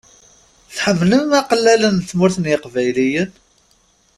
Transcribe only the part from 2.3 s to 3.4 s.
n yeqbayliyen?